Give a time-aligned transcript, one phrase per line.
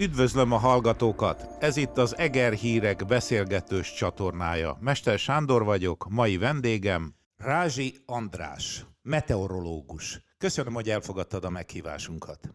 [0.00, 1.62] Üdvözlöm a hallgatókat!
[1.62, 4.78] Ez itt az Eger Hírek beszélgetős csatornája.
[4.80, 10.20] Mester Sándor vagyok, mai vendégem Rázsi András, meteorológus.
[10.36, 12.54] Köszönöm, hogy elfogadtad a meghívásunkat.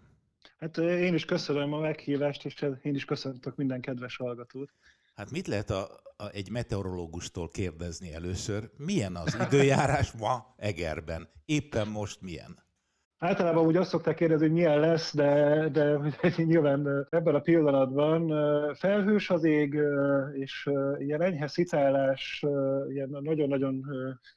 [0.57, 4.69] Hát én is köszönöm a meghívást, és én is köszöntök minden kedves hallgatót.
[5.15, 8.69] Hát mit lehet a, a, egy meteorológustól kérdezni először?
[8.77, 11.29] Milyen az időjárás ma Egerben?
[11.45, 12.63] Éppen most milyen?
[13.23, 15.99] Általában úgy azt szokták kérdezni, hogy milyen lesz, de, de
[16.37, 18.27] nyilván ebben a pillanatban
[18.75, 19.79] felhős az ég,
[20.33, 22.45] és ilyen enyhe szitálás,
[22.89, 23.85] ilyen nagyon-nagyon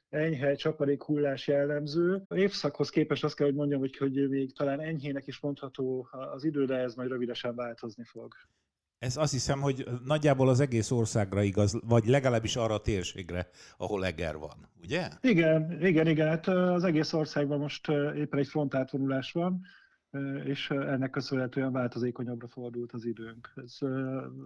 [0.09, 2.21] enyhe csapadék hullás jellemző.
[2.35, 6.65] Évszakhoz képest azt kell, hogy mondjam, hogy, hogy még talán enyhének is mondható az idő,
[6.65, 8.33] de ez majd rövidesen változni fog.
[8.99, 14.05] Ez azt hiszem, hogy nagyjából az egész országra igaz, vagy legalábbis arra a térségre, ahol
[14.05, 15.09] Eger van, ugye?
[15.21, 16.27] Igen, igen, igen.
[16.27, 19.61] Hát az egész országban most éppen egy frontátvonulás van,
[20.43, 23.53] és ennek köszönhetően változékonyabbra fordult az időnk.
[23.55, 23.77] Ez,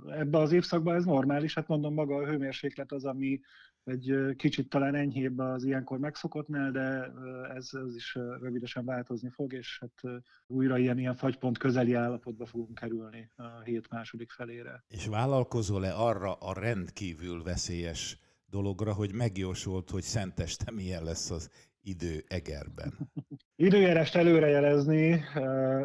[0.10, 3.40] ebben az évszakban ez normális, hát mondom maga a hőmérséklet az, ami
[3.84, 7.12] egy kicsit talán enyhébb az ilyenkor megszokottnál, de
[7.55, 12.79] ez, ez is rövidesen változni fog, és hát újra ilyen, ilyen fagypont közeli állapotba fogunk
[12.79, 14.84] kerülni a hét második felére.
[14.88, 21.49] És vállalkozol-e arra a rendkívül veszélyes dologra, hogy megjósolt, hogy szenteste milyen lesz az
[21.84, 22.93] idő Egerben?
[23.55, 25.24] Időjárást előrejelezni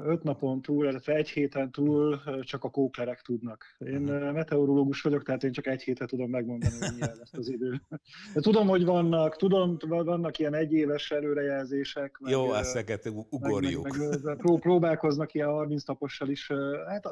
[0.05, 3.77] öt napon túl, illetve egy héten túl csak a kóklerek tudnak.
[3.79, 4.01] Én
[4.33, 7.81] meteorológus vagyok, tehát én csak egy héten tudom megmondani, hogy milyen lesz az idő.
[8.35, 12.19] De tudom, hogy vannak, tudom, vannak ilyen egyéves előrejelzések.
[12.19, 13.89] Meg, Jó, azt szeket ugorjuk.
[13.89, 16.51] Meg, meg, meg, próbálkoznak ilyen 30 napossal is.
[16.87, 17.11] Hát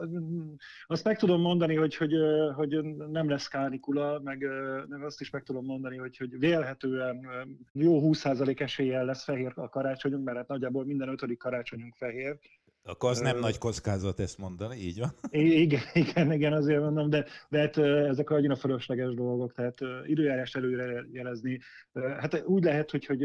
[0.86, 2.12] azt meg tudom mondani, hogy, hogy,
[2.54, 4.46] hogy nem lesz kánikula, meg,
[4.88, 7.26] meg azt is meg tudom mondani, hogy, hogy vélhetően
[7.72, 12.39] jó 20% eséllyel lesz fehér a karácsonyunk, mert hát nagyjából minden ötödik karácsonyunk fehér.
[12.83, 15.11] Akkor az nem uh, nagy kockázat ezt mondani, így van?
[15.64, 21.05] Igen, igen, igen azért mondom, de, de hát ezek annyira fölösleges dolgok, tehát időjárás előre
[21.12, 21.61] jelezni.
[21.92, 23.22] Hát úgy lehet, hogy, hogy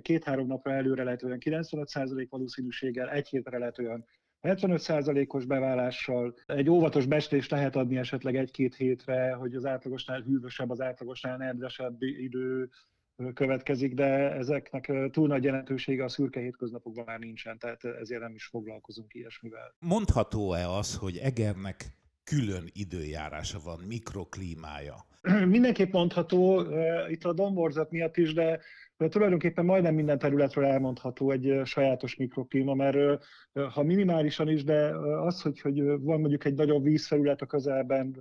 [0.00, 4.04] két-három napra előre lehet olyan 95% valószínűséggel, egy hétre lehet olyan
[4.42, 10.80] 75%-os beválással egy óvatos bestést lehet adni esetleg egy-két hétre, hogy az átlagosnál hűvösebb, az
[10.80, 12.70] átlagosnál nedvesebb idő
[13.34, 18.46] következik, de ezeknek túl nagy jelentősége a szürke hétköznapokban már nincsen, tehát ezért nem is
[18.46, 19.74] foglalkozunk ilyesmivel.
[19.78, 21.84] Mondható-e az, hogy Egernek
[22.24, 25.06] külön időjárása van, mikroklímája?
[25.56, 26.66] Mindenképp mondható,
[27.08, 28.60] itt a domborzat miatt is, de
[29.08, 33.24] tulajdonképpen majdnem minden területről elmondható egy sajátos mikroklíma, mert
[33.72, 38.16] ha minimálisan is, de az, hogy, hogy van mondjuk egy nagyobb vízfelület a közelben,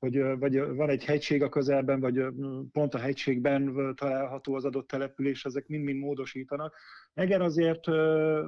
[0.00, 2.24] hogy vagy van egy hegység a közelben, vagy
[2.72, 6.74] pont a hegységben található az adott település, ezek mind-mind módosítanak.
[7.14, 7.86] Eger azért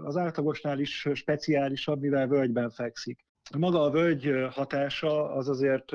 [0.04, 3.24] az átlagosnál is speciálisabb, mivel völgyben fekszik.
[3.58, 5.92] Maga a völgy hatása az azért,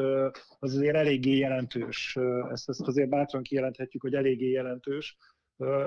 [0.59, 2.18] az azért eléggé jelentős.
[2.51, 5.18] Ezt, ezt azért bátran kijelenthetjük, hogy eléggé jelentős.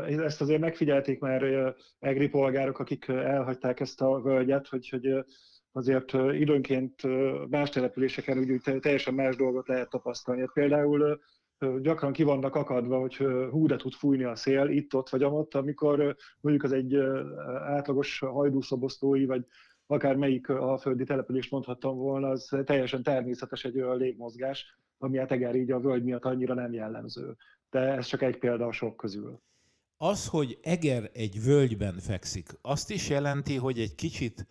[0.07, 5.25] Ezt azért megfigyelték már egri polgárok, akik elhagyták ezt a völgyet, hogy, hogy
[5.73, 7.03] azért időnként
[7.49, 10.41] más településeken úgy, teljesen más dolgot lehet tapasztalni.
[10.41, 11.21] Hát például
[11.81, 13.17] gyakran ki vannak akadva, hogy
[13.51, 16.97] hú, de tud fújni a szél itt-ott vagy amott, amikor mondjuk az egy
[17.67, 19.45] átlagos hajdúszobosztói, vagy
[19.87, 25.55] akár melyik alföldi települést mondhattam volna, az teljesen természetes egy olyan légmozgás, ami hát eger
[25.55, 27.37] így a völgy miatt annyira nem jellemző.
[27.71, 29.41] De ez csak egy példa a sok közül.
[29.97, 34.47] Az, hogy Eger egy völgyben fekszik, azt is jelenti, hogy egy kicsit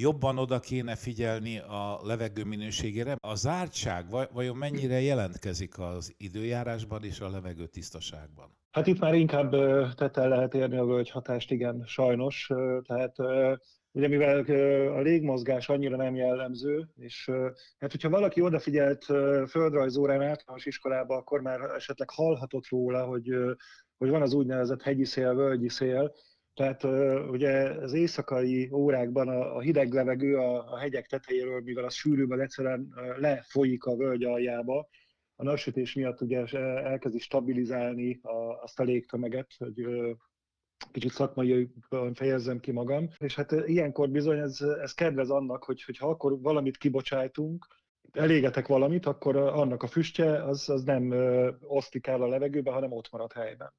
[0.00, 3.16] jobban oda kéne figyelni a levegő minőségére.
[3.20, 8.56] A zártság vajon mennyire jelentkezik az időjárásban és a levegő tisztaságban?
[8.70, 9.50] Hát itt már inkább
[9.94, 12.50] tettel lehet érni a völgyhatást, igen, sajnos.
[12.86, 13.16] Tehát
[13.92, 14.38] ugye mivel
[14.90, 17.30] a légmozgás annyira nem jellemző, és
[17.78, 19.04] hát hogyha valaki odafigyelt
[19.48, 23.28] földrajzórán általános iskolába, akkor már esetleg hallhatott róla, hogy,
[23.98, 26.12] hogy van az úgynevezett hegyi szél, völgyi szél,
[26.56, 26.84] tehát
[27.30, 32.94] ugye az éjszakai órákban a, hideg levegő a, a hegyek tetejéről, mivel az sűrűben egyszerűen
[33.16, 34.88] lefolyik a völgy aljába,
[35.36, 36.44] a napsütés miatt ugye
[36.84, 39.86] elkezdi stabilizálni a, azt a légtömeget, hogy
[40.92, 41.70] kicsit szakmai
[42.14, 43.08] fejezzem ki magam.
[43.18, 47.66] És hát ilyenkor bizony ez, ez kedvez annak, hogy, hogy ha akkor valamit kibocsájtunk,
[48.12, 51.14] elégetek valamit, akkor annak a füstje az, az nem
[51.60, 53.72] osztik el a levegőbe, hanem ott marad helyben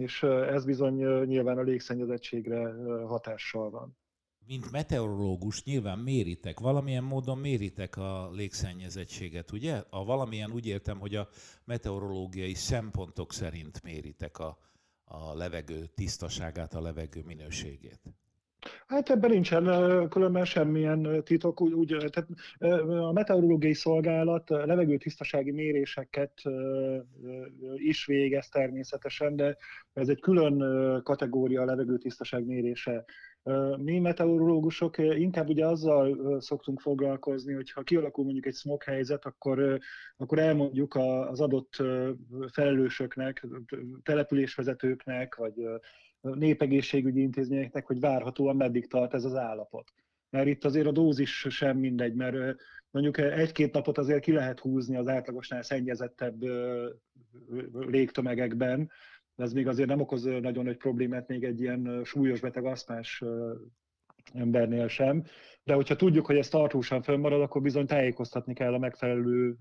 [0.00, 2.72] és ez bizony nyilván a légszennyezettségre
[3.06, 3.98] hatással van.
[4.46, 9.82] Mint meteorológus nyilván méritek, valamilyen módon méritek a légszennyezettséget, ugye?
[9.90, 11.28] A valamilyen úgy értem, hogy a
[11.64, 14.58] meteorológiai szempontok szerint méritek a,
[15.04, 18.00] a levegő tisztaságát, a levegő minőségét.
[18.86, 19.64] Hát ebben nincsen
[20.08, 21.60] különben semmilyen titok.
[21.60, 22.28] Úgy, úgy, tehát
[22.88, 26.32] a meteorológiai szolgálat levegőtisztasági méréseket
[27.76, 29.56] is végez természetesen, de
[29.92, 30.58] ez egy külön
[31.02, 33.04] kategória a levegőtisztaság mérése.
[33.76, 39.80] Mi meteorológusok inkább ugye azzal szoktunk foglalkozni, hogy ha kialakul mondjuk egy smog helyzet, akkor,
[40.16, 41.82] akkor elmondjuk az adott
[42.52, 43.46] felelősöknek,
[44.02, 45.54] településvezetőknek, vagy
[46.20, 49.92] népegészségügyi intézményeknek, hogy várhatóan meddig tart ez az állapot.
[50.30, 52.60] Mert itt azért a dózis sem mindegy, mert
[52.90, 56.42] mondjuk egy-két napot azért ki lehet húzni az átlagosnál szennyezettebb
[57.72, 58.90] légtömegekben,
[59.34, 63.22] de ez még azért nem okoz nagyon nagy problémát még egy ilyen súlyos beteg aszmás
[64.32, 65.24] embernél sem.
[65.64, 69.56] De hogyha tudjuk, hogy ez tartósan fönnmarad, akkor bizony tájékoztatni kell a megfelelő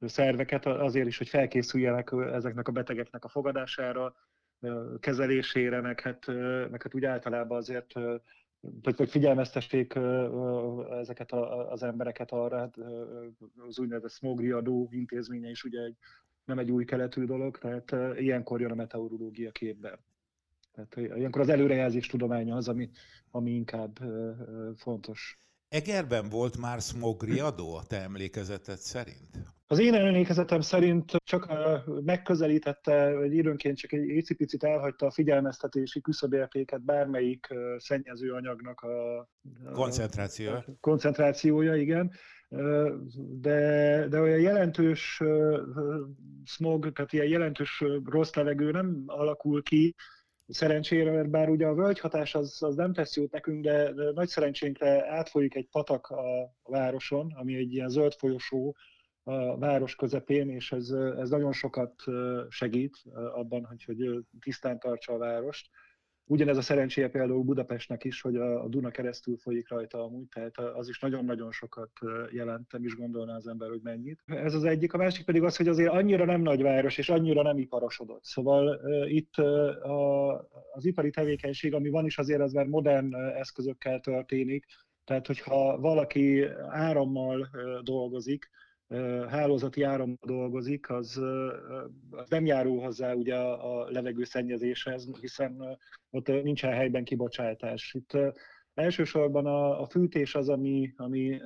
[0.00, 4.14] szerveket azért is, hogy felkészüljenek ezeknek a betegeknek a fogadására,
[4.98, 6.26] kezelésére, meg hát,
[6.70, 7.92] meg hát úgy általában azért
[8.82, 9.94] hogy, hogy figyelmeztessék
[10.90, 11.32] ezeket
[11.70, 12.76] az embereket arra, hát
[13.68, 15.96] az úgynevezett smogriadó intézménye is ugye egy,
[16.46, 19.98] nem egy új keletű dolog, tehát ilyenkor jön a meteorológia képbe.
[20.72, 22.90] Tehát ilyenkor az előrejelzés tudománya az, ami,
[23.30, 23.98] ami inkább
[24.76, 25.38] fontos.
[25.68, 29.54] Egerben volt már smogriadó a te emlékezeted szerint?
[29.66, 31.52] Az én emlékezetem szerint csak
[32.04, 37.46] megközelítette, vagy időnként csak egy icipicit elhagyta a figyelmeztetési küszöbértéket bármelyik
[37.76, 39.28] szennyező anyagnak a,
[39.72, 40.56] koncentrációja.
[40.56, 42.12] A koncentrációja, igen.
[43.40, 45.22] De, de olyan jelentős
[46.44, 49.94] smog, tehát ilyen jelentős rossz levegő nem alakul ki,
[50.48, 55.12] szerencsére, mert bár ugye a völgyhatás az, az nem tesz jót nekünk, de, nagy szerencsénkre
[55.12, 58.76] átfolyik egy patak a városon, ami egy ilyen zöld folyosó,
[59.22, 61.94] a város közepén, és ez, ez nagyon sokat
[62.48, 63.02] segít
[63.34, 65.68] abban, hogy, hogy tisztán tartsa a várost.
[66.28, 70.88] Ugyanez a szerencséje például Budapestnek is, hogy a Duna keresztül folyik rajta amúgy, tehát az
[70.88, 71.90] is nagyon-nagyon sokat
[72.30, 74.22] jelent, nem is gondolná az ember, hogy mennyit.
[74.26, 77.58] Ez az egyik, a másik pedig az, hogy azért annyira nem nagyváros, és annyira nem
[77.58, 78.24] iparosodott.
[78.24, 79.34] Szóval itt
[80.72, 84.66] az ipari tevékenység, ami van is azért, az már modern eszközökkel történik,
[85.04, 87.48] tehát hogyha valaki árammal
[87.82, 88.50] dolgozik,
[89.28, 91.20] hálózati áram dolgozik, az,
[92.10, 95.78] az nem járul hozzá ugye a, a levegőszennyezéshez, hiszen
[96.10, 97.94] ott nincsen helyben kibocsátás.
[97.94, 98.18] Itt
[98.74, 101.40] elsősorban a, a fűtés az, ami, ami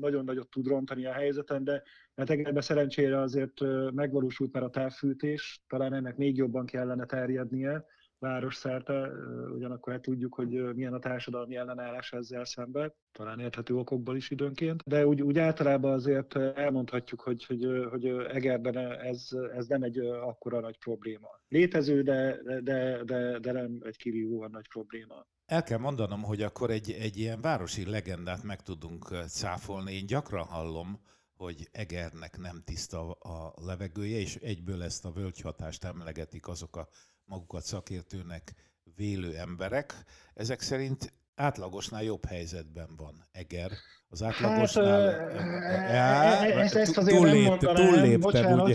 [0.00, 1.82] nagyon nagyot tud rontani a helyzeten, de
[2.16, 3.60] hát ebben szerencsére azért
[3.94, 7.84] megvalósult már a távfűtés, talán ennek még jobban kellene terjednie,
[8.22, 9.10] város szerte,
[9.54, 14.82] ugyanakkor hát tudjuk, hogy milyen a társadalmi ellenállás ezzel szemben, talán érthető okokból is időnként,
[14.86, 20.60] de úgy, úgy általában azért elmondhatjuk, hogy, hogy, hogy Egerben ez, ez nem egy akkora
[20.60, 21.28] nagy probléma.
[21.48, 25.26] Létező, de, de, de, de nem egy kirívóan nagy probléma.
[25.46, 29.92] El kell mondanom, hogy akkor egy, egy ilyen városi legendát meg tudunk cáfolni.
[29.92, 31.00] Én gyakran hallom,
[31.36, 36.88] hogy Egernek nem tiszta a levegője, és egyből ezt a völgyhatást emlegetik azok a
[37.24, 38.54] magukat szakértőnek
[38.96, 39.94] vélő emberek.
[40.34, 43.70] Ezek szerint átlagosnál jobb helyzetben van Eger.
[44.08, 45.30] Az átlagosnál...
[45.70, 48.74] Hát, ezt, azért túllép, nem túlléptem, ugye?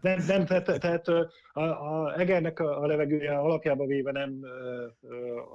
[0.00, 1.08] nem, nem, tehát, tehát
[1.52, 4.40] a, a Egernek a, levegője alapjában véve nem,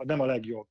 [0.04, 0.68] nem a legjobb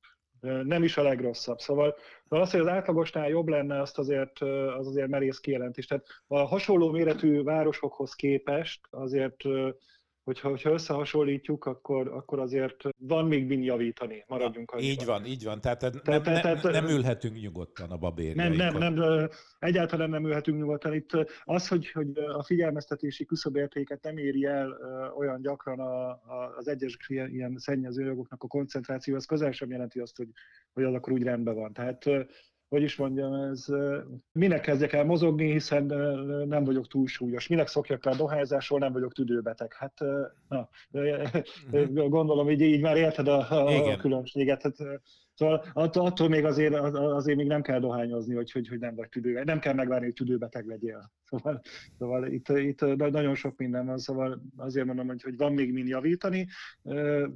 [0.63, 1.59] nem is a legrosszabb.
[1.59, 1.95] Szóval
[2.27, 4.39] az, hogy az átlagosnál jobb lenne, azt azért,
[4.77, 5.85] az azért merész kijelentés.
[5.85, 9.43] Tehát a hasonló méretű városokhoz képest azért
[10.25, 15.43] hogyha, hogyha összehasonlítjuk, akkor, akkor azért van még min javítani, maradjunk ja, Így van, így
[15.43, 15.61] van.
[15.61, 18.57] Tehát, tehát nem, tehát, nem, nem ülhetünk nyugodtan a babérjainkon.
[18.57, 19.29] Nem, nem, nem,
[19.59, 20.93] egyáltalán nem ülhetünk nyugodtan.
[20.93, 21.09] Itt
[21.43, 24.77] az, hogy, hogy a figyelmeztetési küszöbértéket nem éri el
[25.17, 30.17] olyan gyakran a, a, az egyes ilyen szennyezőjogoknak a koncentráció, az közel sem jelenti azt,
[30.17, 30.29] hogy,
[30.73, 31.73] hogy az akkor úgy rendben van.
[31.73, 32.05] Tehát
[32.69, 33.65] hogy is mondjam, ez
[34.31, 35.85] minek kezdjek el mozogni, hiszen
[36.47, 37.47] nem vagyok túlsúlyos.
[37.47, 39.73] Minek szokjak a dohányzásról, nem vagyok tüdőbeteg.
[39.73, 39.99] Hát
[40.47, 40.69] na,
[41.71, 42.07] mhm.
[42.09, 44.61] gondolom, hogy így már érted a, a, a különbséget.
[44.61, 44.75] Hát,
[45.35, 49.43] Szóval attól még azért, azért még nem kell dohányozni, hogy, hogy, hogy nem vagy tüdő,
[49.43, 51.11] nem kell megvárni, hogy tüdőbeteg legyél.
[51.23, 51.61] Szóval,
[51.99, 55.87] szóval itt, itt nagyon sok minden van, szóval azért mondom, hogy, hogy van még mind
[55.87, 56.47] javítani.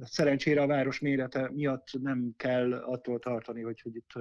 [0.00, 4.12] Szerencsére a város mérete miatt nem kell attól tartani, hogy, hogy itt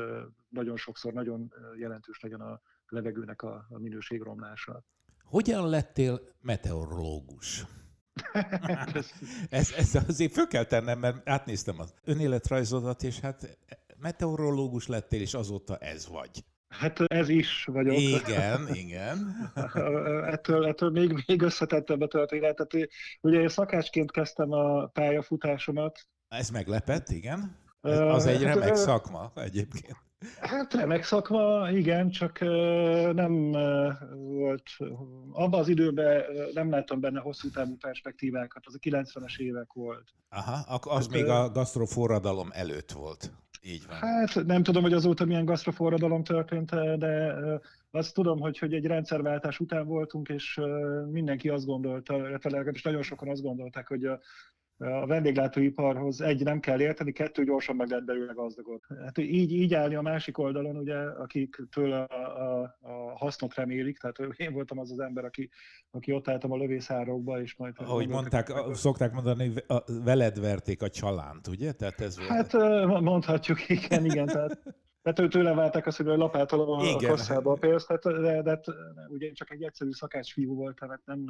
[0.49, 4.83] nagyon sokszor nagyon jelentős legyen a levegőnek a, a minőségromlása.
[5.23, 7.65] Hogyan lettél meteorológus?
[9.49, 13.57] Ez, ez azért föl kell tennem, mert átnéztem az önéletrajzodat, és hát
[13.97, 16.43] meteorológus lettél, és azóta ez vagy.
[16.69, 17.97] Hát ez is vagyok.
[17.97, 19.51] Igen, igen.
[20.33, 22.55] ettől, ettől még, még összetettebb a történet.
[22.55, 22.89] Tehát,
[23.21, 26.07] ugye én szakácsként kezdtem a pályafutásomat.
[26.27, 27.57] Ez meglepett, igen.
[27.81, 29.97] Az egy remek szakma egyébként.
[30.41, 32.39] Hát remek szakma, igen, csak
[33.13, 33.51] nem
[34.15, 34.63] volt,
[35.31, 36.23] abban az időben
[36.53, 40.13] nem láttam benne hosszú távú perspektívákat, az a 90-es évek volt.
[40.29, 43.31] Aha, az hát, még a gasztroforradalom előtt volt.
[43.61, 43.95] Így van.
[43.95, 47.35] Hát nem tudom, hogy azóta milyen gasztroforradalom történt, de
[47.91, 50.59] azt tudom, hogy, hogy egy rendszerváltás után voltunk, és
[51.11, 54.19] mindenki azt gondolta, legalábbis nagyon sokan azt gondolták, hogy a
[54.79, 58.83] a vendéglátóiparhoz egy nem kell érteni, kettő gyorsan meg lehet belőle gazdagot.
[59.03, 63.97] Hát így, így állni a másik oldalon, ugye, akik tőle a, a, a hasznot remélik,
[63.97, 65.49] tehát én voltam az az ember, aki,
[65.91, 67.73] aki ott álltam a lövészárokba, és majd...
[67.77, 69.53] Ahogy mondták, meg, szokták mondani,
[70.03, 71.71] veled verték a csalánt, ugye?
[71.71, 72.29] Tehát ez volt.
[72.29, 72.53] Hát
[73.01, 74.61] mondhatjuk, igen, igen, tehát
[75.03, 78.61] tehát tőle válták azt, hogy lapátolom a kosszába a pénzt, hát, de, de, de,
[79.07, 81.25] ugye csak egy egyszerű szakács fiú voltam, hát nem,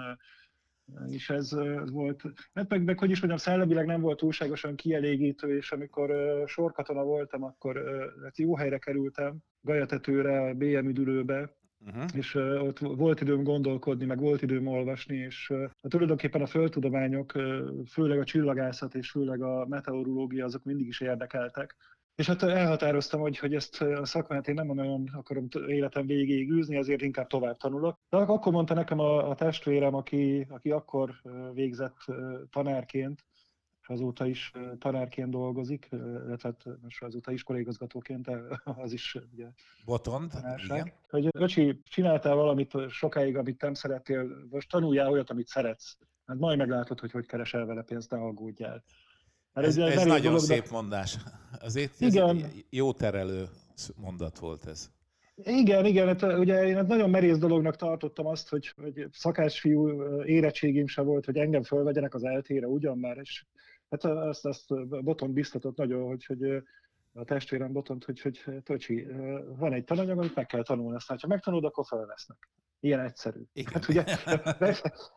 [1.09, 1.51] és ez
[1.91, 2.21] volt,
[2.53, 7.03] hát meg, meg hogy is mondjam, szellemileg nem volt túlságosan kielégítő, és amikor uh, sorkatona
[7.03, 12.05] voltam, akkor uh, hát jó helyre kerültem, Gajatetőre, a BM üdülőbe, Uh-huh.
[12.13, 17.31] és uh, ott volt időm gondolkodni, meg volt időm olvasni, és uh, tulajdonképpen a földtudományok,
[17.35, 21.75] uh, főleg a csillagászat és főleg a meteorológia, azok mindig is érdekeltek.
[22.19, 26.77] És hát elhatároztam, hogy, hogy ezt a szakmát én nem nagyon akarom életem végéig űzni,
[26.77, 27.99] azért inkább tovább tanulok.
[28.09, 31.11] De akkor mondta nekem a, a testvérem, aki, aki akkor
[31.53, 31.97] végzett
[32.49, 33.25] tanárként,
[33.87, 35.89] azóta is tanárként dolgozik,
[36.37, 38.29] tehát most azóta iskolaigazgatóként,
[38.83, 39.47] az is ugye
[39.85, 40.31] Botond,
[40.63, 40.91] igen.
[41.09, 45.97] Hogy öcsi, csináltál valamit sokáig, amit nem szerettél, most tanuljál olyat, amit szeretsz.
[46.25, 48.83] Hát majd meglátod, hogy hogy keresel vele pénzt, ne aggódjál.
[49.53, 50.69] Hát ez, ez, ez nagyon dolog, szép de...
[50.71, 51.17] mondás.
[51.61, 52.51] Azért ez igen.
[52.69, 53.47] jó terelő
[53.95, 54.89] mondat volt ez.
[55.43, 59.07] Igen, igen, hát ugye én nagyon merész dolognak tartottam azt, hogy, hogy
[59.49, 63.45] fiú érettségim se volt, hogy engem fölvegyenek az eltére ugyan már, és
[63.89, 66.63] hát azt, azt Boton biztatott nagyon, hogy, hogy
[67.13, 69.07] a testvérem Botont, hogy, hogy Tocsi,
[69.57, 72.49] van egy tananyag, amit meg kell tanulni, aztán ha megtanulod, akkor felvesznek.
[72.79, 73.39] Ilyen egyszerű.
[73.53, 73.73] Igen.
[73.73, 74.03] Hát ugye,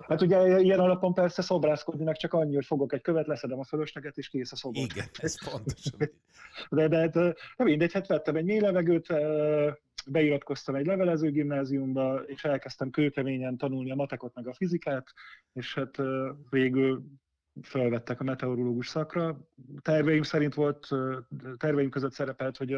[0.08, 3.64] hát ugye ilyen alapon persze szobrászkodni meg csak annyi, hogy fogok egy követ, leszedem a
[3.64, 4.82] fölösleget, és kész a szobor.
[4.82, 6.10] Igen, ez pontosan.
[6.70, 9.06] De, de, de nem mindegy, hát vettem egy mély levegőt,
[10.06, 15.12] beiratkoztam egy levelező gimnáziumba, és elkezdtem kőkeményen tanulni a matekot meg a fizikát,
[15.52, 15.98] és hát
[16.50, 17.04] végül
[17.60, 19.48] felvettek a meteorológus szakra.
[19.82, 20.88] Terveim szerint volt,
[21.56, 22.76] terveim között szerepelt, hogy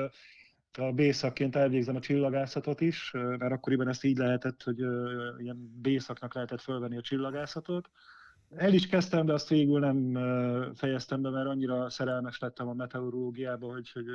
[0.78, 4.78] a, B-szakként elvégzem a csillagászatot is, mert akkoriban ezt így lehetett, hogy
[5.38, 7.90] ilyen B-szaknak lehetett fölvenni a csillagászatot.
[8.56, 10.14] El is kezdtem, de azt végül nem
[10.74, 14.06] fejeztem be, mert annyira szerelmes lettem a meteorológiába, hogy, hogy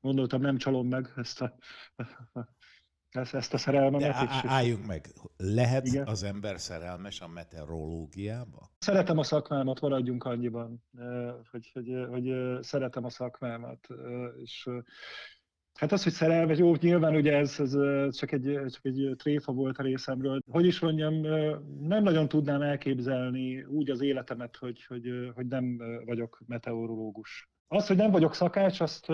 [0.00, 1.56] gondoltam, nem csalom meg ezt a,
[3.10, 4.00] ezt, ezt a szerelmemet.
[4.00, 6.06] De á, álljunk meg, lehet Igen?
[6.06, 8.70] az ember szerelmes a meteorológiába?
[8.78, 10.82] Szeretem a szakmámat, maradjunk annyiban,
[11.50, 13.86] hogy, hogy, hogy szeretem a szakmámat,
[14.42, 14.68] és
[15.80, 17.72] Hát az, hogy szerelmes, jó, nyilván ugye ez, ez
[18.16, 20.40] csak, egy, csak egy tréfa volt a részemről.
[20.50, 21.14] Hogy is mondjam,
[21.80, 27.48] nem nagyon tudnám elképzelni úgy az életemet, hogy, hogy, hogy nem vagyok meteorológus.
[27.68, 29.06] Az, hogy nem vagyok szakács, azt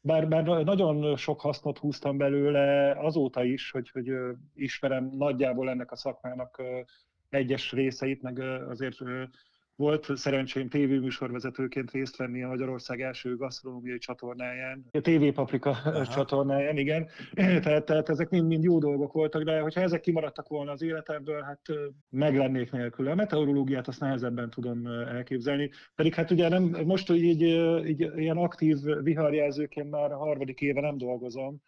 [0.00, 4.12] bár, bár nagyon sok hasznot húztam belőle azóta is, hogy, hogy
[4.54, 6.62] ismerem nagyjából ennek a szakmának
[7.28, 8.98] egyes részeit, meg azért
[9.76, 16.06] volt szerencsém tévéműsorvezetőként részt venni a Magyarország első gasztronómiai csatornáján, a TV Paprika Aha.
[16.06, 17.08] csatornáján, igen.
[17.62, 21.60] Tehát, tehát ezek mind-mind jó dolgok voltak, de hogyha ezek kimaradtak volna az életemből, hát
[22.10, 23.08] meglennék nélkül.
[23.08, 25.70] A meteorológiát azt nehezebben tudom elképzelni.
[25.94, 27.42] Pedig hát ugye nem, most így,
[27.86, 31.60] így ilyen aktív viharjelzőként már a harmadik éve nem dolgozom,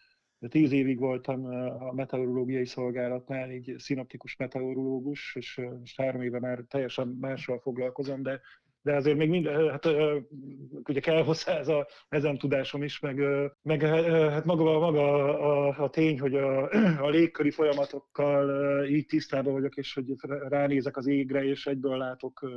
[0.48, 1.44] Tíz évig voltam
[1.80, 8.40] a meteorológiai szolgálatnál, így szinoptikus meteorológus, és most három éve már teljesen mással foglalkozom, de,
[8.82, 9.86] de azért még mind, hát
[10.88, 13.20] ugye kell hozzá ez a, ezen tudásom is, meg,
[13.62, 16.70] meg hát maga, maga a, a tény, hogy a,
[17.06, 20.14] a légköri folyamatokkal így tisztában vagyok, és hogy
[20.48, 22.50] ránézek az égre, és egyből látok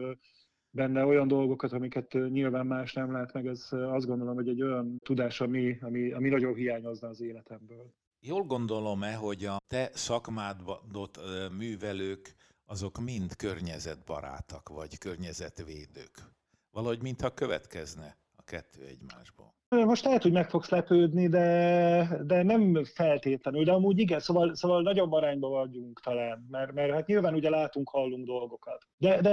[0.71, 4.97] benne olyan dolgokat, amiket nyilván más nem lát meg, ez azt gondolom, hogy egy olyan
[5.03, 7.93] tudás, ami, ami, ami nagyon hiányozna az életemből.
[8.19, 11.19] Jól gondolom-e, hogy a te szakmádot
[11.57, 12.35] művelők
[12.65, 16.37] azok mind környezetbarátak, vagy környezetvédők?
[16.71, 19.58] Valahogy mintha következne a kettő egymásból.
[19.69, 24.81] Most lehet, hogy meg fogsz lepődni, de, de nem feltétlenül, de amúgy igen, szóval, szóval
[24.81, 28.87] nagyobb arányban vagyunk talán, mert, mert hát nyilván ugye látunk, hallunk dolgokat.
[28.97, 29.31] De, de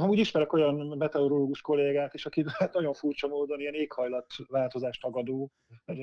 [0.00, 5.50] amúgy ismerek olyan meteorológus kollégát is, aki hát nagyon furcsa módon ilyen éghajlatváltozás tagadó,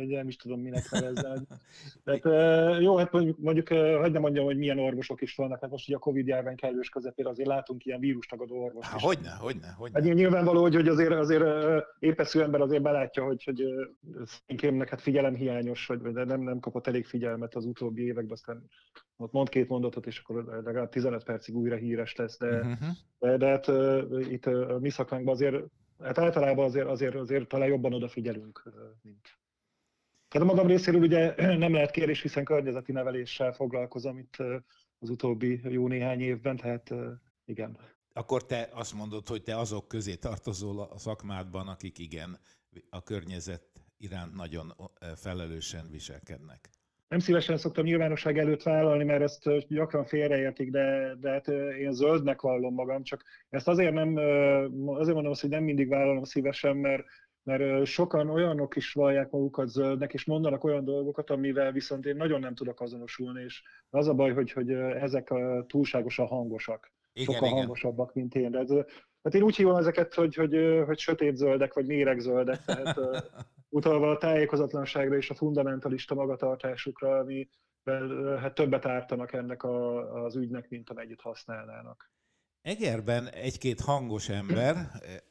[0.08, 1.48] nem is tudom minek nevezni.
[2.04, 5.98] Tehát, jó, hát mondjuk, hagyd nem mondjam, hogy milyen orvosok is vannak, hát most ugye
[5.98, 8.88] a Covid járvány kellős közepére azért látunk ilyen vírustagadó orvos.
[8.88, 10.04] Há, hogyne, hogyne, hogyne.
[10.04, 11.44] Hát nyilvánvaló, hogy, hogy azért, azért
[12.00, 13.71] épeszű ember azért belátja, hogy, hogy
[14.24, 18.70] színkémnek hát figyelemhiányos, vagy, nem, nem kapott elég figyelmet az utóbbi években, aztán
[19.18, 22.90] ott mond két mondatot, és akkor legalább 15 percig újra híres lesz, de, uh-huh.
[23.20, 23.68] de, de hát
[24.30, 25.64] itt a mi szakmánkban azért,
[26.00, 28.64] hát általában azért, azért, azért talán jobban odafigyelünk,
[29.02, 29.40] mint,
[30.32, 34.36] tehát a magam részéről ugye nem lehet kérés, hiszen környezeti neveléssel foglalkozom itt
[35.00, 36.94] az utóbbi jó néhány évben, tehát
[37.46, 37.78] igen.
[38.14, 42.40] Akkor te azt mondod, hogy te azok közé tartozol a szakmádban, akik igen,
[42.90, 43.64] a környezet
[43.98, 44.74] iránt nagyon
[45.16, 46.70] felelősen viselkednek.
[47.08, 51.48] Nem szívesen szoktam nyilvánosság előtt vállalni, mert ezt gyakran félreértik, de, de hát
[51.80, 54.16] én zöldnek vallom magam, csak ezt azért nem,
[54.88, 57.04] azért mondom azt, hogy nem mindig vállalom szívesen, mert
[57.44, 62.40] mert sokan olyanok is vallják magukat zöldnek, és mondanak olyan dolgokat, amivel viszont én nagyon
[62.40, 65.34] nem tudok azonosulni, és az a baj, hogy, hogy ezek
[65.68, 66.92] túlságosan hangosak.
[67.14, 67.60] Igen, sokkal igen.
[67.60, 68.52] hangosabbak, mint én.
[68.52, 68.70] De ez,
[69.24, 73.00] hát én úgy hívom ezeket, hogy, hogy, hogy sötétzöldek, vagy méregzöldek, tehát
[73.70, 77.50] utalva a tájékozatlanságra és a fundamentalista magatartásukra, ami
[78.40, 82.12] hát többet ártanak ennek a, az ügynek, mint amennyit használnának.
[82.62, 84.76] Egerben egy-két hangos ember,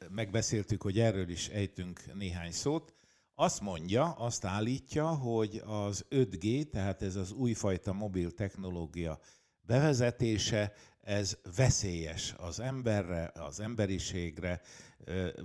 [0.09, 2.95] megbeszéltük, hogy erről is ejtünk néhány szót,
[3.35, 9.19] azt mondja, azt állítja, hogy az 5G, tehát ez az újfajta mobil technológia
[9.61, 14.61] bevezetése, ez veszélyes az emberre, az emberiségre.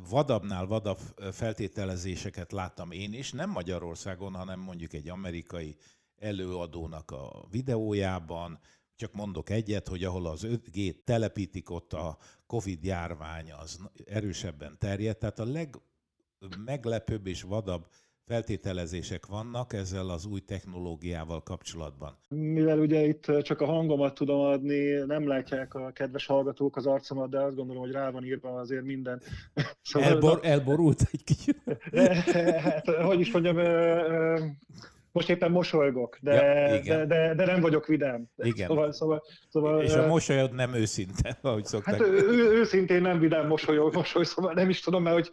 [0.08, 0.98] Vadabbnál vadabb
[1.32, 5.76] feltételezéseket láttam én is, nem Magyarországon, hanem mondjuk egy amerikai
[6.18, 8.58] előadónak a videójában,
[8.96, 15.16] csak mondok egyet, hogy ahol az 5G telepítik, ott a Covid járvány az erősebben terjed,
[15.18, 15.68] tehát a
[16.38, 17.88] legmeglepőbb és vadabb
[18.26, 22.18] feltételezések vannak ezzel az új technológiával kapcsolatban?
[22.28, 27.30] Mivel ugye itt csak a hangomat tudom adni, nem látják a kedves hallgatók az arcomat,
[27.30, 29.22] de azt gondolom, hogy rá van írva azért minden.
[29.82, 31.62] Szóval, Elbor, elborult egy kicsit.
[32.64, 33.56] hát, hogy is mondjam,
[35.12, 38.24] most éppen mosolygok, de, ja, de, de, de nem vagyok vidám.
[38.36, 38.68] Igen.
[38.68, 41.94] Szóval, szóval, szóval, És a mosolyod nem őszinte, ahogy szokták.
[41.94, 45.30] Hát ő, őszintén nem vidám mosolyog, mosoly, szóval nem is tudom már, hogy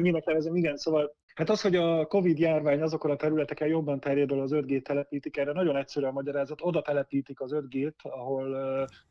[0.00, 0.56] minek nevezem.
[0.56, 4.82] Igen, szóval Hát az, hogy a Covid járvány azokon a területeken jobban terjedől az 5G
[4.82, 6.58] telepítik, erre nagyon egyszerű a magyarázat.
[6.62, 8.54] Oda telepítik az 5G-t, ahol,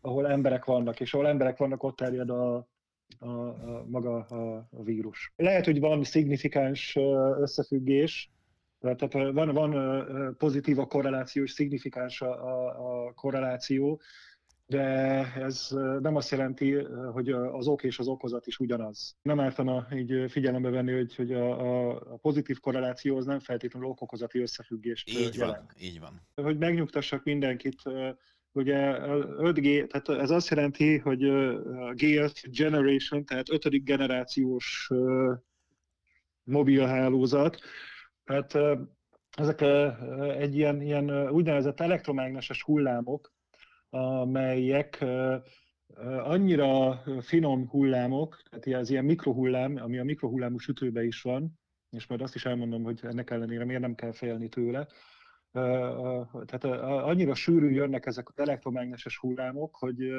[0.01, 2.55] ahol emberek vannak, és ahol emberek vannak, ott terjed a,
[3.19, 5.33] a, a maga a, a vírus.
[5.35, 6.95] Lehet, hogy valami szignifikáns
[7.39, 8.31] összefüggés,
[8.79, 14.01] tehát van, van pozitív a korreláció, és szignifikáns a, a, a korreláció,
[14.67, 14.83] de
[15.35, 15.67] ez
[15.99, 16.73] nem azt jelenti,
[17.13, 19.15] hogy az ok és az okozat is ugyanaz.
[19.21, 24.39] Nem ártana így figyelembe venni, hogy, hogy a, a, pozitív korreláció az nem feltétlenül okokozati
[24.39, 25.57] összefüggést így jelent.
[25.57, 26.21] Van, így van.
[26.45, 27.81] Hogy megnyugtassak mindenkit,
[28.51, 34.89] ugye 5G, tehát ez azt jelenti, hogy a G generation, tehát ötödik generációs
[36.43, 37.59] mobilhálózat,
[38.25, 38.57] Hát
[39.37, 39.61] ezek
[40.37, 43.33] egy ilyen, ilyen úgynevezett elektromágneses hullámok,
[43.95, 45.05] amelyek
[46.23, 52.21] annyira finom hullámok, tehát ez ilyen mikrohullám, ami a mikrohullámú sütőbe is van, és majd
[52.21, 54.87] azt is elmondom, hogy ennek ellenére miért nem kell félni tőle.
[56.45, 60.11] Tehát annyira sűrű jönnek ezek az elektromágneses hullámok, hogy,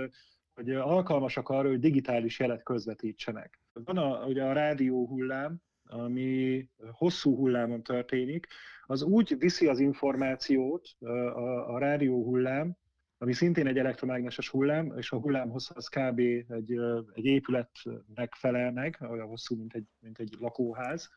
[0.55, 3.61] hogy alkalmasak arra, hogy digitális jelet közvetítsenek.
[3.73, 8.47] Van a, ugye a rádió hullám, ami hosszú hullámon történik,
[8.87, 12.77] az úgy viszi az információt, a, a rádió hullám,
[13.19, 16.19] ami szintén egy elektromágneses hullám, és a hullámhoz az kb.
[16.19, 16.81] egy,
[17.13, 21.11] egy épületnek felel meg, olyan hosszú, mint egy, mint egy lakóház,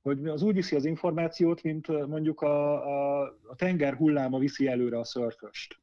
[0.00, 4.98] hogy az úgy viszi az információt, mint mondjuk a, a, a tenger hulláma viszi előre
[4.98, 5.80] a szörföst.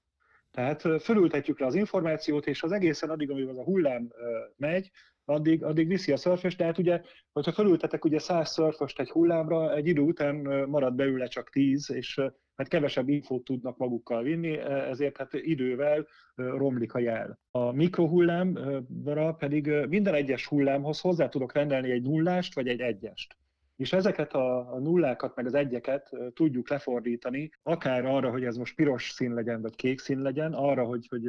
[0.51, 4.11] Tehát fölültetjük le az információt, és az egészen addig, amíg az a hullám
[4.57, 4.91] megy,
[5.25, 9.87] addig, addig viszi a szörfös, tehát ugye, hogyha felültetek ugye száz szörföst egy hullámra, egy
[9.87, 10.35] idő után
[10.69, 12.21] marad belőle csak tíz, és
[12.59, 17.39] hát kevesebb infót tudnak magukkal vinni, ezért hát idővel romlik a jel.
[17.51, 23.37] A mikrohullámra pedig minden egyes hullámhoz hozzá tudok rendelni egy nullást vagy egy egyest.
[23.75, 29.09] És ezeket a nullákat, meg az egyeket tudjuk lefordítani, akár arra, hogy ez most piros
[29.09, 31.23] szín legyen, vagy kék szín legyen, arra, hogy, hogy,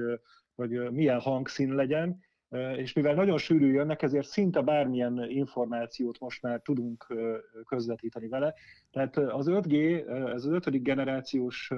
[0.55, 2.21] hogy milyen hangszín legyen,
[2.77, 7.07] és mivel nagyon sűrű jönnek, ezért szinte bármilyen információt most már tudunk
[7.65, 8.55] közvetíteni vele.
[8.91, 11.71] Tehát az 5G, ez az ötödik generációs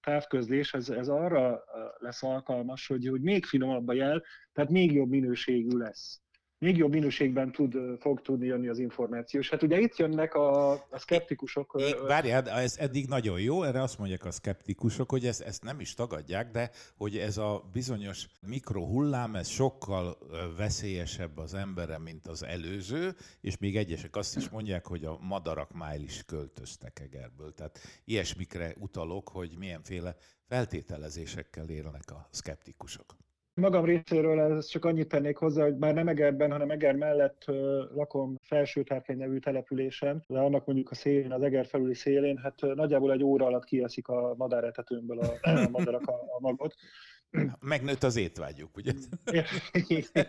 [0.00, 1.64] távközlés, ez, ez arra
[1.98, 4.22] lesz alkalmas, hogy, hogy még finomabb a jel,
[4.52, 6.23] tehát még jobb minőségű lesz.
[6.64, 9.40] Még jobb minőségben tud, fog tudni jönni az információ.
[9.40, 11.80] És hát ugye itt jönnek a, a szkeptikusok.
[12.06, 15.94] Várjál, ez eddig nagyon jó, erre azt mondják a szkeptikusok, hogy ezt, ezt nem is
[15.94, 20.18] tagadják, de hogy ez a bizonyos mikrohullám, ez sokkal
[20.56, 25.72] veszélyesebb az emberre, mint az előző, és még egyesek azt is mondják, hogy a madarak
[25.72, 27.54] májl is költöztek Egerből.
[27.54, 30.16] Tehát ilyesmikre utalok, hogy milyenféle
[30.48, 33.16] feltételezésekkel élnek a szkeptikusok.
[33.54, 37.44] Magam részéről ez csak annyit tennék hozzá, hogy már nem Egerben, hanem Eger mellett
[37.94, 43.12] lakom Felsőtárkány nevű településen, de annak mondjuk a szélén, az Eger felüli szélén, hát nagyjából
[43.12, 46.74] egy óra alatt kieszik a madáretetőmből a, a madarak a, a magot.
[47.60, 48.92] Megnőtt az étvágyuk, ugye?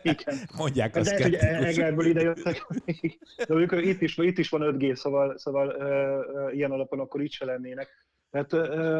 [0.03, 0.37] Igen.
[0.57, 1.17] Mondják azt.
[1.17, 2.65] De hogy Egerből ide jöttek.
[3.47, 7.45] De itt is, itt is van 5G, szóval, szóval uh, ilyen alapon akkor itt se
[7.45, 8.07] lennének.
[8.35, 8.53] Tehát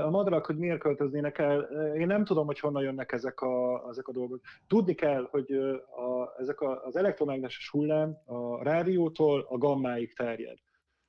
[0.03, 1.59] a madarak, hogy miért költöznének el,
[1.97, 4.41] én nem tudom, hogy honnan jönnek ezek a, ezek a dolgok.
[4.67, 10.57] Tudni kell, hogy a, ezek a, az elektromágneses hullám a rádiótól a gammáig terjed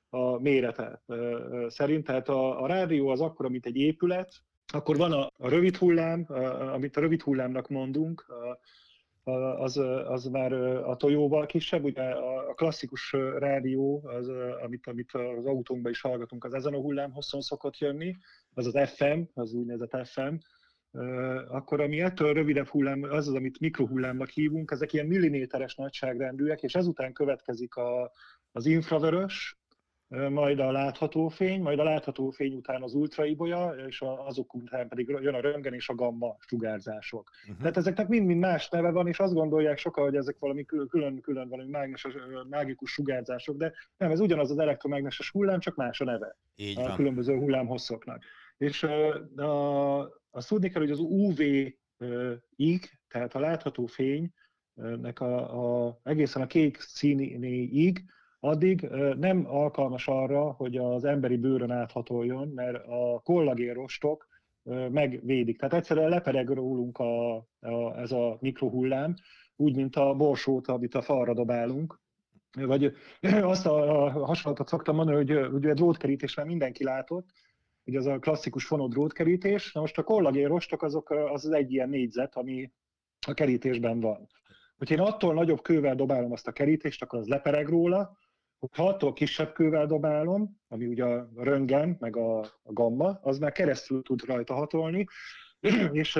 [0.09, 1.03] a mérete
[1.67, 2.05] szerint.
[2.05, 4.31] Tehát a, a rádió az akkor, mint egy épület,
[4.73, 8.59] akkor van a, a rövid hullám, a, amit a rövid hullámnak mondunk, a,
[9.27, 14.31] az, az már a tojóval kisebb, ugye a klasszikus rádió, az,
[14.63, 18.15] amit, amit az autónkban is hallgatunk, az ezen a hullám hosszon szokott jönni,
[18.53, 20.35] az az FM, az úgynevezett FM,
[21.47, 26.75] akkor ami ettől rövidebb hullám, az az, amit mikrohullámnak hívunk, ezek ilyen milliméteres nagyságrendűek, és
[26.75, 28.11] ezután következik a,
[28.51, 29.56] az infravörös,
[30.29, 35.07] majd a látható fény, majd a látható fény után az ultraibolya, és azok után pedig
[35.07, 37.31] jön a röntgen és a gamma sugárzások.
[37.41, 37.57] Uh-huh.
[37.57, 41.69] Tehát ezeknek mind-mind más neve van, és azt gondolják sokan, hogy ezek valami külön-külön valami
[41.69, 42.13] mágneses,
[42.49, 46.81] mágikus sugárzások, de nem, ez ugyanaz az elektromágneses hullám, csak más a neve Így a
[46.81, 46.95] van.
[46.95, 48.23] különböző hullámhosszoknak.
[48.57, 48.83] És
[49.35, 56.47] a, azt tudni kell, hogy az UV-ig, tehát a látható fénynek a, a, egészen a
[56.47, 58.05] kék színéig,
[58.39, 58.81] addig
[59.17, 64.27] nem alkalmas arra, hogy az emberi bőrön áthatoljon, mert a kollagénrostok
[64.91, 65.57] megvédik.
[65.59, 69.13] Tehát egyszerűen lepereg rólunk a, a, ez a mikrohullám,
[69.55, 71.99] úgy, mint a borsót, amit a falra dobálunk.
[72.51, 72.93] Vagy
[73.41, 77.29] azt a, a hasonlatot szoktam mondani, hogy ugye drótkerítés már mindenki látott,
[77.83, 79.73] hogy az a klasszikus fonó drótkerítés.
[79.73, 82.71] Na most a kollagénrostok azok az, az egy ilyen négyzet, ami
[83.27, 84.27] a kerítésben van.
[84.77, 88.17] Hogyha én attól nagyobb kővel dobálom azt a kerítést, akkor az lepereg róla,
[88.71, 93.51] ha attól kisebb kővel dobálom, ami ugye a röngen, meg a, a gamma, az már
[93.51, 95.05] keresztül tud rajta hatolni,
[95.91, 96.19] és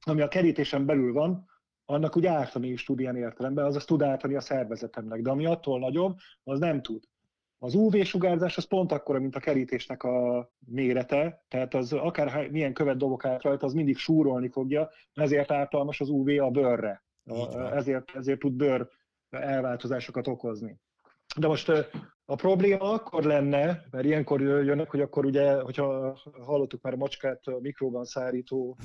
[0.00, 1.50] ami a kerítésen belül van,
[1.84, 5.78] annak úgy ártani is tud ilyen értelemben, azaz tud ártani a szervezetemnek, de ami attól
[5.78, 7.04] nagyobb, az nem tud.
[7.58, 12.96] Az UV-sugárzás az pont akkora, mint a kerítésnek a mérete, tehát az akár milyen követ
[12.96, 17.04] dobok át rajta, az mindig súrolni fogja, ezért ártalmas az UV a bőrre.
[17.72, 18.88] Ezért, ezért tud bőr
[19.30, 20.80] elváltozásokat okozni.
[21.36, 21.68] De most
[22.24, 27.46] a probléma akkor lenne, mert ilyenkor jönnek, hogy akkor ugye, hogyha hallottuk már a macskát
[27.46, 28.78] a mikróban szárító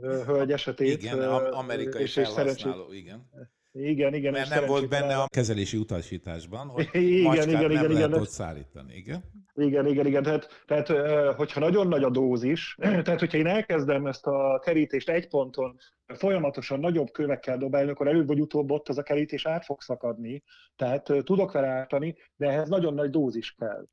[0.00, 1.02] hölgy esetét.
[1.02, 3.30] Igen, amerikai és, felhasználó, igen.
[3.78, 4.32] Igen, igen.
[4.32, 8.20] Mert nem volt benne a kezelési utasításban, hogy igen, macskát igen, nem igen, lehet igen,
[8.20, 9.24] ott szállítani, igen?
[9.54, 10.22] Igen, igen, igen.
[10.22, 10.88] Tehát, tehát,
[11.36, 16.80] hogyha nagyon nagy a dózis, tehát hogyha én elkezdem ezt a kerítést egy ponton folyamatosan
[16.80, 20.42] nagyobb kövekkel dobálni, akkor előbb vagy utóbb ott az a kerítés át fog szakadni.
[20.76, 23.86] Tehát tudok vele ártani, de ehhez nagyon nagy dózis kell.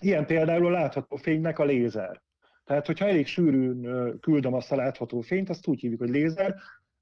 [0.00, 2.22] Ilyen például a látható fénynek a lézer.
[2.64, 6.54] Tehát, hogyha elég sűrűn küldöm azt a látható fényt, azt úgy hívjuk, hogy lézer,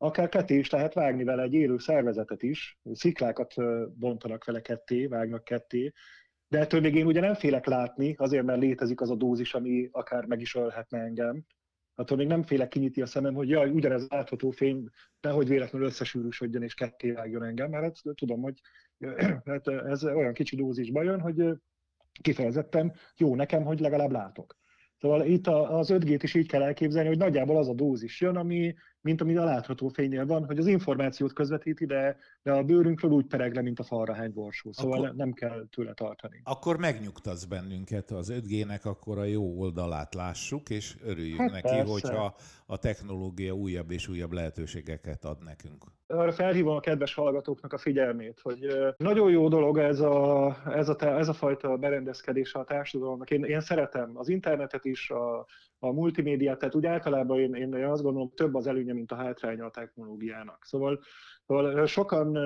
[0.05, 3.55] akár ketté is lehet vágni vele egy élő szervezetet is, sziklákat
[3.95, 5.93] bontanak vele ketté, vágnak ketté,
[6.49, 9.89] de ettől még én ugye nem félek látni, azért mert létezik az a dózis, ami
[9.93, 11.45] akár meg is ölhetne engem.
[11.95, 14.89] Attól még nem félek kinyitni a szemem, hogy jaj, ugyanez látható fény,
[15.21, 18.61] nehogy véletlenül összesűrűsödjön és ketté vágjon engem, mert hát tudom, hogy
[19.45, 21.45] hát ez olyan kicsi dózisba jön, hogy
[22.23, 24.57] kifejezetten jó nekem, hogy legalább látok.
[25.01, 28.75] Szóval itt az 5G-t is így kell elképzelni, hogy nagyjából az a dózis jön, ami,
[29.05, 33.27] mint ami a látható fénynél van, hogy az információt közvetíti, de, de a bőrünkről úgy
[33.27, 34.73] pereg le, mint a falra hány borsó.
[34.73, 36.41] Szóval akkor, nem kell tőle tartani.
[36.45, 41.93] Akkor megnyugtatsz bennünket az 5G-nek, akkor a jó oldalát lássuk, és örüljünk Hát neki, persze.
[41.93, 42.35] hogyha
[42.67, 45.85] a technológia újabb és újabb lehetőségeket ad nekünk.
[46.07, 50.97] Arra felhívom a kedves hallgatóknak a figyelmét, hogy nagyon jó dolog ez a, ez a,
[51.01, 53.31] ez a fajta berendezkedés a társadalomnak.
[53.31, 55.47] Én, én szeretem az internetet is, a,
[55.85, 59.65] a multimédiát, tehát úgy általában én, én azt gondolom, több az előnye, mint a hátránya
[59.65, 60.65] a technológiának.
[60.65, 61.01] Szóval,
[61.47, 62.37] szóval sokan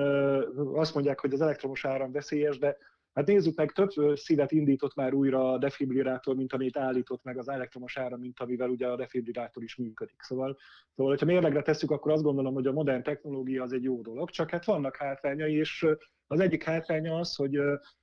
[0.75, 2.77] azt mondják, hogy az elektromos áram veszélyes, de
[3.13, 7.49] Hát nézzük meg, több szívet indított már újra a defibrillátor, mint amit állított meg az
[7.49, 10.21] elektromos ára, mint amivel ugye a defibrillátor is működik.
[10.21, 10.57] Szóval,
[10.95, 14.29] szóval hogyha mérlegre tesszük, akkor azt gondolom, hogy a modern technológia az egy jó dolog,
[14.29, 15.85] csak hát vannak hátrányai, és
[16.27, 17.59] az egyik hátránya az, hogy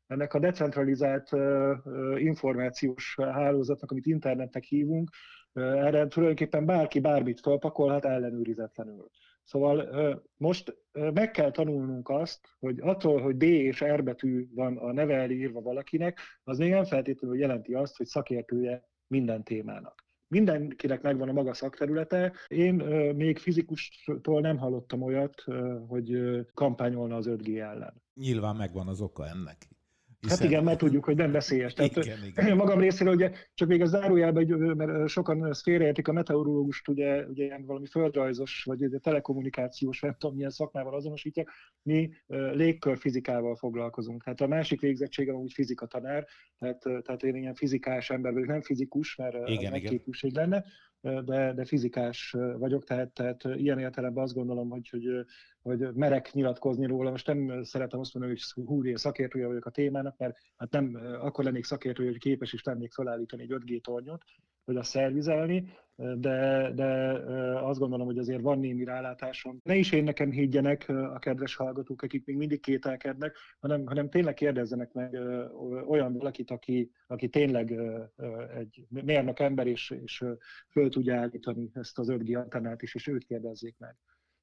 [0.07, 1.31] ennek a decentralizált
[2.17, 5.11] információs hálózatnak, amit internetnek hívunk,
[5.53, 9.11] erre tulajdonképpen bárki bármit felpakolhat ellenőrizetlenül.
[9.47, 9.89] Szóval
[10.37, 15.31] most meg kell tanulnunk azt, hogy attól, hogy D és R betű van a neve
[15.31, 20.05] írva valakinek, az még nem feltétlenül jelenti azt, hogy szakértője minden témának.
[20.29, 22.33] Mindenkinek megvan a maga szakterülete.
[22.47, 22.75] Én
[23.15, 25.45] még fizikustól nem hallottam olyat,
[25.89, 26.19] hogy
[26.55, 28.03] kampányolna az 5G ellen.
[28.15, 29.69] Nyilván megvan az oka ennek.
[30.29, 30.39] Hiszen...
[30.39, 31.73] Hát igen, mert tudjuk, hogy nem veszélyes.
[31.73, 32.57] Tehát igen, igen.
[32.63, 37.65] Magam részéről, ugye, csak még a zárójelben, mert sokan félreértik a meteorológust, ugye, ugye ilyen
[37.65, 41.51] valami földrajzos, vagy ugye telekommunikációs, nem tudom, milyen szakmával azonosítják,
[41.83, 42.11] mi
[42.53, 44.23] légkörfizikával foglalkozunk.
[44.23, 46.27] Tehát a másik végzettségem úgy fizika tanár,
[46.59, 50.65] tehát, tehát én ilyen fizikás ember vagyok, nem fizikus, mert igen, megképűség lenne,
[51.01, 55.05] de, de fizikás vagyok, tehát, tehát ilyen értelemben azt gondolom, hogy, hogy,
[55.67, 57.11] hogy merek nyilatkozni róla.
[57.11, 61.45] Most nem szeretem azt mondani, hogy hú, szakértője vagyok a témának, mert hát nem akkor
[61.45, 64.23] lennék szakértője, hogy képes is lennék felállítani egy 5G tornyot,
[64.65, 66.87] vagy azt szervizelni, de, de
[67.61, 69.61] azt gondolom, hogy azért van némi rálátásom.
[69.63, 74.35] Ne is én nekem higgyenek a kedves hallgatók, akik még mindig kételkednek, hanem, hanem tényleg
[74.35, 75.19] kérdezzenek meg
[75.87, 77.73] olyan valakit, aki, aki tényleg
[78.57, 80.25] egy mérnök ember, és, és
[80.71, 83.97] föl tudja állítani ezt az 5G antennát is, és őt kérdezzék meg.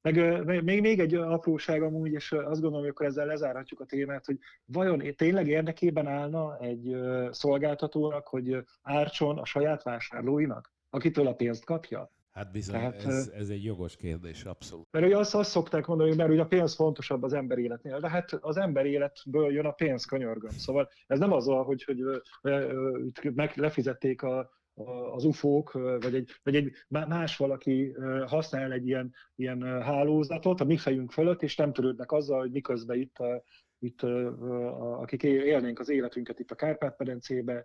[0.04, 4.26] Meg még, még egy apróság amúgy, és azt gondolom, hogy akkor ezzel lezárhatjuk a témát,
[4.26, 6.96] hogy vajon tényleg érdekében állna egy
[7.30, 12.10] szolgáltatónak, hogy ártson a saját vásárlóinak, akitől a pénzt kapja?
[12.30, 14.86] Hát bizony, Tehát, ez, ez egy jogos kérdés, abszolút.
[14.90, 18.08] Mert ugye azt, azt szokták mondani, mert ugye a pénz fontosabb az ember életnél, de
[18.08, 20.50] hát az ember életből jön a pénz, könyörgöm.
[20.50, 22.02] Szóval ez nem az, hogy, hogy,
[23.20, 24.50] hogy meg lefizették a,
[25.12, 27.92] az UFO-k, vagy egy, vagy egy más valaki
[28.26, 33.00] használ egy ilyen, ilyen hálózatot a mi fejünk fölött, és nem törődnek azzal, hogy miközben
[33.00, 33.16] itt,
[33.78, 34.02] itt
[35.00, 37.64] akik élnénk az életünket itt a Kárpát-medencébe,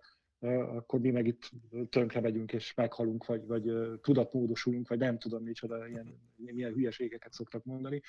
[0.75, 1.51] akkor mi meg itt
[1.89, 7.63] tönkre megyünk és meghalunk, vagy, vagy tudatmódosulunk, vagy nem tudom micsoda, ilyen, milyen hülyeségeket szoktak
[7.63, 8.01] mondani.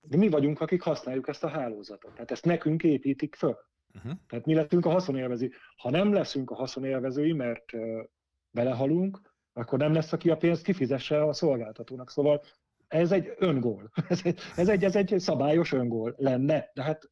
[0.00, 2.12] De mi vagyunk, akik használjuk ezt a hálózatot.
[2.12, 3.56] Tehát ezt nekünk építik föl.
[3.94, 4.12] Uh-huh.
[4.26, 5.52] Tehát mi leszünk a haszonélvezői.
[5.76, 7.72] Ha nem leszünk a haszonélvezői, mert
[8.54, 9.20] belehalunk,
[9.52, 12.10] akkor nem lesz, aki a pénzt kifizesse a szolgáltatónak.
[12.10, 12.42] Szóval
[12.88, 13.90] ez egy öngól.
[14.08, 16.70] Ez egy, ez egy, ez egy szabályos öngól lenne.
[16.74, 17.08] De hát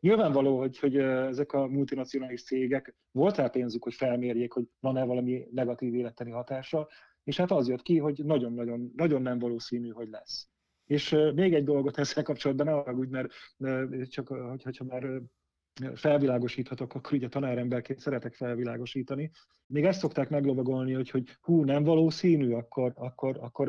[0.00, 5.46] Nyilvánvaló, hogy, hogy ezek a multinacionális cégek volt rá pénzük, hogy felmérjék, hogy van-e valami
[5.50, 6.88] negatív életteni hatása,
[7.24, 10.48] és hát az jött ki, hogy nagyon-nagyon nagyon nem valószínű, hogy lesz.
[10.84, 13.32] És még egy dolgot ezzel kapcsolatban, ne haragudj, mert
[14.10, 14.28] csak
[14.62, 15.20] hogyha már
[15.94, 19.30] felvilágosíthatok, akkor ugye tanáremberként szeretek felvilágosítani.
[19.66, 23.68] Még ezt szokták meglovagolni, hogy, hogy hú, nem valószínű, akkor, akkor, akkor,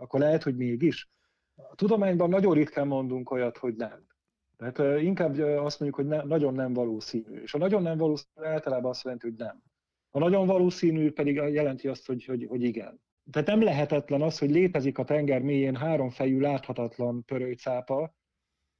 [0.00, 1.08] akkor lehet, hogy mégis.
[1.54, 4.06] A tudományban nagyon ritkán mondunk olyat, hogy nem.
[4.56, 7.40] Tehát inkább azt mondjuk, hogy ne, nagyon nem valószínű.
[7.40, 9.62] És a nagyon nem valószínű általában azt jelenti, hogy nem.
[10.10, 13.00] A nagyon valószínű pedig jelenti azt, hogy, hogy, hogy igen.
[13.30, 18.14] Tehát nem lehetetlen az, hogy létezik a tenger mélyén háromfejű láthatatlan pörőcápa,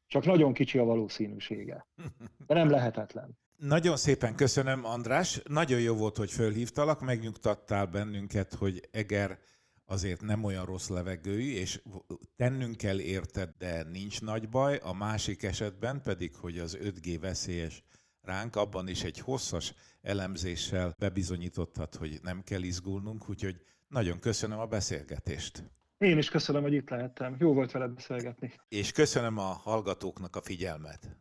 [0.08, 1.86] csak nagyon kicsi a valószínűsége.
[2.46, 3.38] De nem lehetetlen.
[3.56, 5.40] Nagyon szépen köszönöm, András.
[5.48, 9.38] Nagyon jó volt, hogy fölhívtalak, megnyugtattál bennünket, hogy Eger
[9.84, 11.82] azért nem olyan rossz levegőjű, és
[12.36, 14.76] tennünk kell érted, de nincs nagy baj.
[14.76, 17.82] A másik esetben pedig, hogy az 5G veszélyes
[18.20, 24.66] ránk, abban is egy hosszas elemzéssel bebizonyítottad, hogy nem kell izgulnunk, úgyhogy nagyon köszönöm a
[24.66, 25.64] beszélgetést.
[25.98, 27.36] Én is köszönöm, hogy itt lehettem.
[27.38, 28.52] Jó volt veled beszélgetni.
[28.68, 31.16] És köszönöm a hallgatóknak a figyelmet.